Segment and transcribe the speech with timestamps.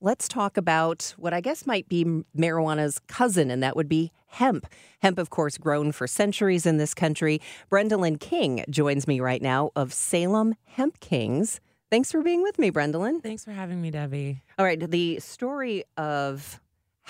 [0.00, 2.04] let's talk about what I guess might be
[2.36, 4.66] marijuana's cousin, and that would be hemp.
[5.00, 7.40] Hemp, of course, grown for centuries in this country.
[7.70, 11.60] Brendolyn King joins me right now of Salem Hemp Kings.
[11.90, 13.22] Thanks for being with me, Brendolyn.
[13.22, 14.42] Thanks for having me, Debbie.
[14.58, 16.60] All right, the story of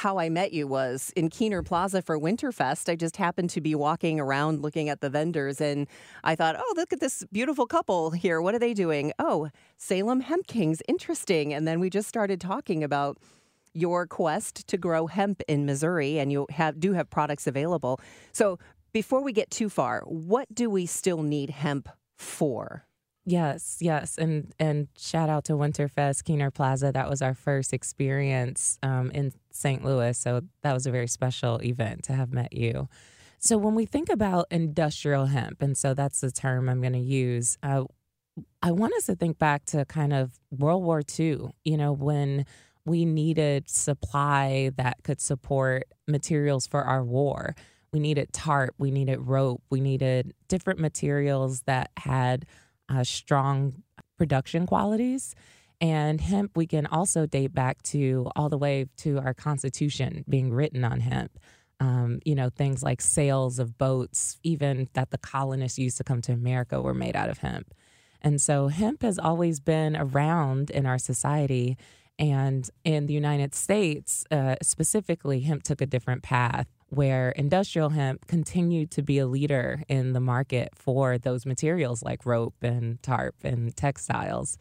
[0.01, 2.89] how I met you was in Kiener Plaza for Winterfest.
[2.91, 5.87] I just happened to be walking around looking at the vendors and
[6.25, 8.41] I thought, oh, look at this beautiful couple here.
[8.41, 9.13] What are they doing?
[9.19, 10.81] Oh, Salem Hemp Kings.
[10.89, 11.53] Interesting.
[11.53, 13.19] And then we just started talking about
[13.75, 18.01] your quest to grow hemp in Missouri and you have do have products available.
[18.33, 18.59] So
[18.95, 22.87] before we get too far, what do we still need hemp for?
[23.27, 26.91] Yes, yes, and and shout out to Winterfest Kiener Plaza.
[26.91, 29.85] That was our first experience um, in St.
[29.85, 32.89] Louis, so that was a very special event to have met you.
[33.39, 36.99] So when we think about industrial hemp, and so that's the term I'm going to
[36.99, 37.85] use, uh,
[38.63, 41.49] I want us to think back to kind of World War II.
[41.65, 42.45] You know when
[42.85, 47.55] we needed supply that could support materials for our war.
[47.93, 52.47] We needed tarp, we needed rope, we needed different materials that had
[52.89, 53.83] uh, strong
[54.17, 55.35] production qualities.
[55.81, 60.53] And hemp, we can also date back to all the way to our Constitution being
[60.53, 61.39] written on hemp.
[61.81, 66.21] Um, you know, things like sails of boats, even that the colonists used to come
[66.23, 67.73] to America, were made out of hemp.
[68.21, 71.79] And so hemp has always been around in our society.
[72.19, 78.27] And in the United States, uh, specifically, hemp took a different path where industrial hemp
[78.27, 83.37] continued to be a leader in the market for those materials like rope and tarp
[83.43, 84.59] and textiles.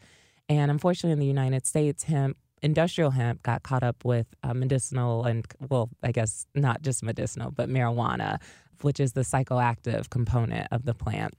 [0.50, 5.24] And unfortunately, in the United States, hemp, industrial hemp, got caught up with uh, medicinal
[5.24, 8.38] and, well, I guess not just medicinal, but marijuana,
[8.82, 11.34] which is the psychoactive component of the plant.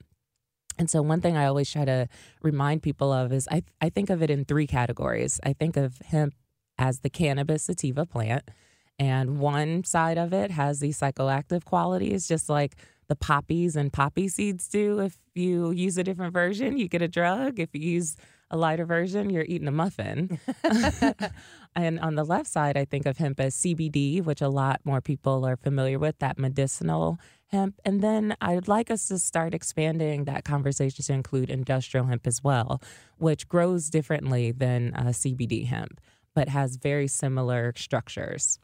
[0.79, 2.07] And so, one thing I always try to
[2.41, 5.41] remind people of is I, I think of it in three categories.
[5.43, 6.33] I think of hemp
[6.77, 8.49] as the cannabis sativa plant,
[8.97, 12.77] and one side of it has these psychoactive qualities, just like
[13.09, 15.01] the poppies and poppy seeds do.
[15.01, 17.59] If you use a different version, you get a drug.
[17.59, 18.15] If you use
[18.51, 20.39] a lighter version, you're eating a muffin.
[21.75, 25.01] and on the left side, I think of hemp as CBD, which a lot more
[25.01, 27.17] people are familiar with, that medicinal
[27.47, 27.79] hemp.
[27.85, 32.43] And then I'd like us to start expanding that conversation to include industrial hemp as
[32.43, 32.81] well,
[33.17, 36.01] which grows differently than uh, CBD hemp,
[36.35, 38.59] but has very similar structures.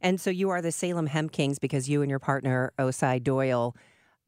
[0.00, 3.76] And so you are the Salem Hemp Kings because you and your partner, Osai Doyle,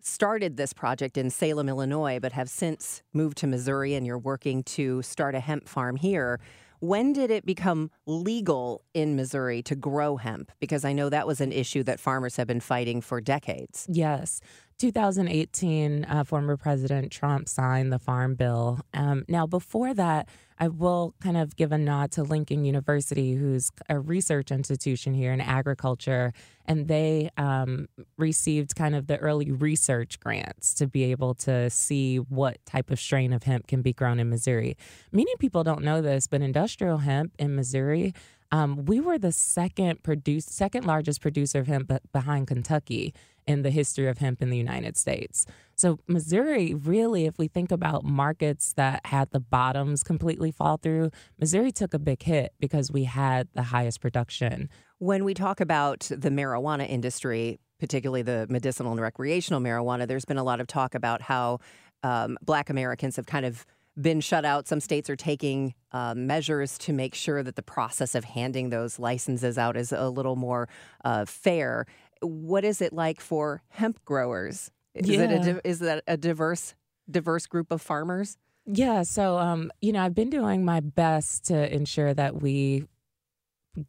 [0.03, 4.63] started this project in Salem, Illinois, but have since moved to Missouri and you're working
[4.65, 6.41] to start a hemp farm here.
[6.81, 10.51] When did it become legal in Missouri to grow hemp?
[10.59, 13.87] Because I know that was an issue that farmers have been fighting for decades.
[13.89, 14.41] Yes.
[14.79, 18.81] 2018, uh, former President Trump signed the Farm Bill.
[18.93, 20.29] Um, now, before that,
[20.63, 25.33] I will kind of give a nod to Lincoln University, who's a research institution here
[25.33, 26.33] in agriculture,
[26.67, 32.19] and they um, received kind of the early research grants to be able to see
[32.19, 34.77] what type of strain of hemp can be grown in Missouri.
[35.11, 38.15] Many people don't know this, but industrial hemp in Missouri
[38.53, 43.15] um, we were the second produce, second largest producer of hemp behind Kentucky
[43.47, 45.47] in the history of hemp in the United States.
[45.75, 51.11] So Missouri, really, if we think about markets that had the bottoms completely fall through,
[51.41, 54.69] Missouri took a big hit because we had the highest production.
[54.99, 60.37] When we talk about the marijuana industry, particularly the medicinal and recreational marijuana, there's been
[60.37, 61.59] a lot of talk about how
[62.05, 63.65] um, Black Americans have kind of
[64.01, 64.67] been shut out.
[64.69, 68.99] Some states are taking uh, measures to make sure that the process of handing those
[68.99, 70.69] licenses out is a little more
[71.05, 71.87] uh, fair.
[72.21, 74.71] What is it like for hemp growers?
[74.95, 75.23] Is yeah.
[75.23, 76.75] it a, is that a diverse
[77.11, 78.39] diverse group of farmers?
[78.65, 82.85] Yeah, so um, you know, I've been doing my best to ensure that we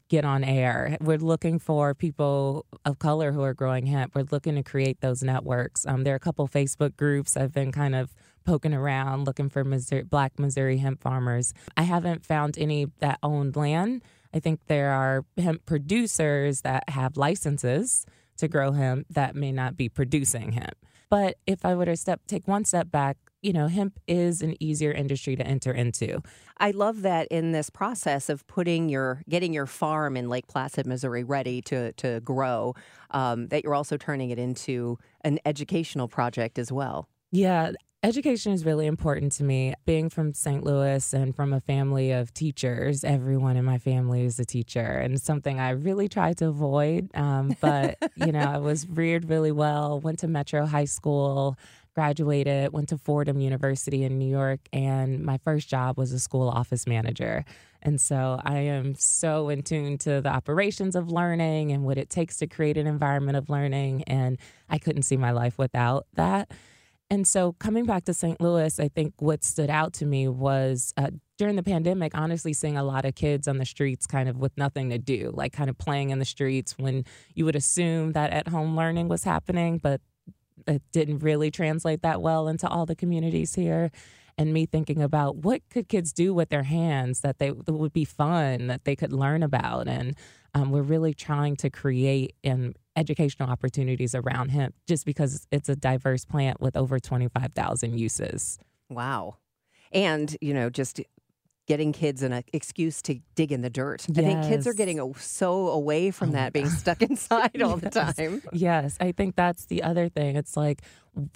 [0.09, 0.97] get on air.
[1.01, 4.15] We're looking for people of color who are growing hemp.
[4.15, 5.85] We're looking to create those networks.
[5.85, 9.63] Um, there are a couple Facebook groups I've been kind of poking around looking for
[9.63, 11.53] Missouri, black Missouri hemp farmers.
[11.77, 14.03] I haven't found any that owned land.
[14.33, 18.05] I think there are hemp producers that have licenses
[18.37, 20.75] to grow hemp that may not be producing hemp.
[21.09, 24.55] But if I were to step take one step back, you know, hemp is an
[24.59, 26.23] easier industry to enter into.
[26.57, 30.87] I love that in this process of putting your getting your farm in Lake Placid,
[30.87, 32.73] Missouri, ready to to grow,
[33.11, 37.07] um, that you're also turning it into an educational project as well.
[37.31, 37.73] Yeah,
[38.05, 39.73] Education is really important to me.
[39.85, 40.61] Being from St.
[40.61, 45.21] Louis and from a family of teachers, everyone in my family is a teacher, and
[45.21, 47.09] something I really tried to avoid.
[47.13, 51.57] Um, but, you know, I was reared really well, went to Metro High School,
[51.95, 56.49] graduated, went to Fordham University in New York, and my first job was a school
[56.49, 57.45] office manager.
[57.81, 62.09] And so I am so in tune to the operations of learning and what it
[62.09, 64.03] takes to create an environment of learning.
[64.07, 64.39] And
[64.69, 66.51] I couldn't see my life without that.
[67.13, 68.41] And so coming back to St.
[68.41, 72.75] Louis, I think what stood out to me was uh, during the pandemic, honestly, seeing
[72.75, 75.69] a lot of kids on the streets kind of with nothing to do, like kind
[75.69, 77.05] of playing in the streets when
[77.35, 80.01] you would assume that at home learning was happening, but
[80.65, 83.91] it didn't really translate that well into all the communities here.
[84.35, 87.93] And me thinking about what could kids do with their hands that they that would
[87.93, 90.17] be fun that they could learn about, and
[90.55, 95.75] um, we're really trying to create and educational opportunities around hemp just because it's a
[95.75, 98.59] diverse plant with over 25,000 uses.
[98.89, 99.37] Wow.
[99.91, 101.01] And, you know, just
[101.65, 104.05] getting kids an excuse to dig in the dirt.
[104.09, 104.17] Yes.
[104.17, 107.81] I think kids are getting so away from oh that, being stuck inside all yes.
[107.81, 108.41] the time.
[108.51, 110.35] Yes, I think that's the other thing.
[110.35, 110.81] It's like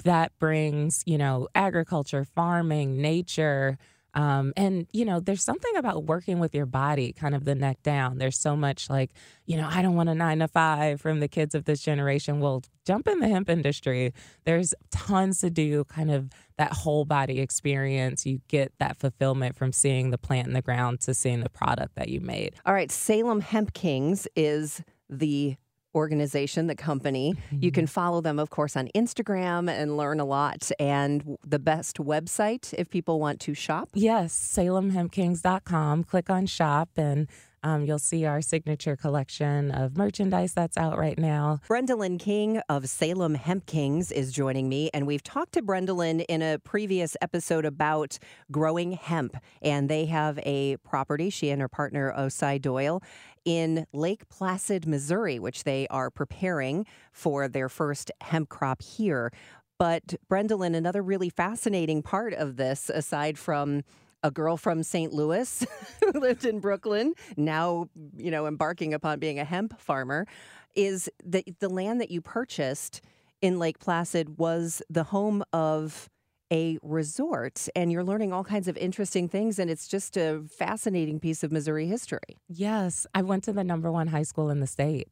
[0.03, 3.77] that brings, you know, agriculture, farming, nature,
[4.13, 7.83] um, and, you know, there's something about working with your body, kind of the neck
[7.83, 8.17] down.
[8.17, 9.11] There's so much like,
[9.45, 12.39] you know, I don't want a nine to five from the kids of this generation.
[12.39, 14.13] Well, jump in the hemp industry.
[14.45, 18.25] There's tons to do, kind of that whole body experience.
[18.25, 21.95] You get that fulfillment from seeing the plant in the ground to seeing the product
[21.95, 22.55] that you made.
[22.65, 22.91] All right.
[22.91, 25.57] Salem Hemp Kings is the
[25.97, 27.33] organization, the company.
[27.33, 27.63] Mm-hmm.
[27.63, 30.71] You can follow them, of course, on Instagram and learn a lot.
[30.79, 33.89] And the best website if people want to shop?
[33.93, 36.05] Yes, salemhempkings.com.
[36.05, 37.27] Click on shop and
[37.67, 41.59] um, you'll see our signature collection of merchandise that's out right now.
[41.67, 46.41] Brendalyn King of Salem Hemp Kings is joining me, and we've talked to Brendalyn in
[46.41, 48.19] a previous episode about
[48.49, 49.35] growing hemp.
[49.61, 53.03] And they have a property, she and her partner Osai Doyle,
[53.43, 59.29] in Lake Placid, Missouri, which they are preparing for their first hemp crop here.
[59.77, 63.83] But Brendalyn, another really fascinating part of this, aside from
[64.23, 65.13] a girl from St.
[65.13, 65.65] Louis
[66.03, 70.27] who lived in Brooklyn, now, you know, embarking upon being a hemp farmer,
[70.75, 73.01] is that the land that you purchased
[73.41, 76.09] in Lake Placid was the home of
[76.51, 81.19] a resort and you're learning all kinds of interesting things and it's just a fascinating
[81.19, 82.37] piece of Missouri history.
[82.47, 85.09] Yes, I went to the number 1 high school in the state.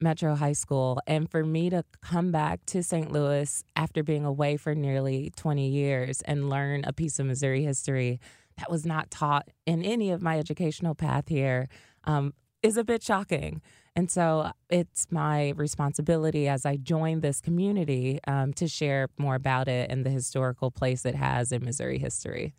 [0.00, 1.00] Metro High School.
[1.06, 3.10] And for me to come back to St.
[3.10, 8.20] Louis after being away for nearly 20 years and learn a piece of Missouri history
[8.58, 11.68] that was not taught in any of my educational path here
[12.04, 13.60] um, is a bit shocking.
[13.96, 19.68] And so it's my responsibility as I join this community um, to share more about
[19.68, 22.54] it and the historical place it has in Missouri history.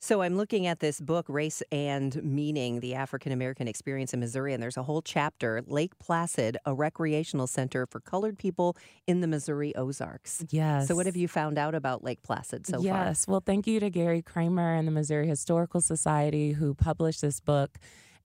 [0.00, 4.54] So I'm looking at this book, Race and Meaning The African American Experience in Missouri,
[4.54, 8.76] and there's a whole chapter Lake Placid, a recreational center for colored people
[9.08, 10.44] in the Missouri Ozarks.
[10.50, 10.86] Yes.
[10.86, 12.92] So, what have you found out about Lake Placid so yes.
[12.92, 13.04] far?
[13.06, 13.26] Yes.
[13.26, 17.78] Well, thank you to Gary Kremer and the Missouri Historical Society who published this book.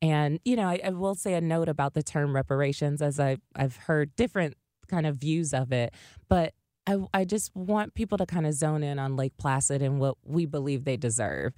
[0.00, 3.36] And, you know, I, I, will say a note about the term reparations as I,
[3.54, 4.56] I've heard different
[4.88, 5.94] kind of views of it.
[6.28, 6.54] But
[6.86, 10.16] I, I just want people to kind of zone in on Lake Placid and what
[10.24, 11.52] we believe they deserve.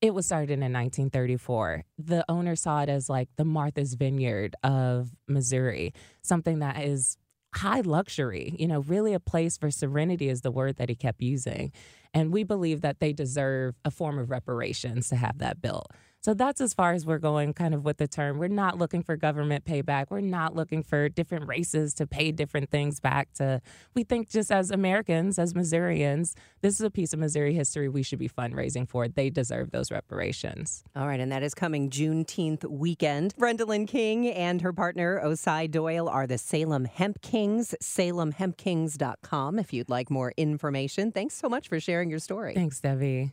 [0.00, 1.84] It was started in 1934.
[1.98, 5.92] The owner saw it as like the Martha's Vineyard of Missouri,
[6.22, 7.16] something that is
[7.54, 11.20] high luxury, you know, really a place for serenity is the word that he kept
[11.20, 11.72] using.
[12.14, 15.90] And we believe that they deserve a form of reparations to have that built.
[16.20, 18.38] So that's as far as we're going, kind of with the term.
[18.38, 20.06] We're not looking for government payback.
[20.10, 23.60] We're not looking for different races to pay different things back to.
[23.94, 28.02] We think just as Americans, as Missourians, this is a piece of Missouri history we
[28.02, 29.06] should be fundraising for.
[29.06, 30.82] They deserve those reparations.
[30.96, 33.34] All right, and that is coming Juneteenth weekend.
[33.38, 39.88] Brenda King and her partner Osai Doyle are the Salem Hemp Kings, salemhempkings.com if you'd
[39.88, 41.12] like more information.
[41.12, 42.54] Thanks so much for sharing your story.
[42.54, 43.32] Thanks, Debbie.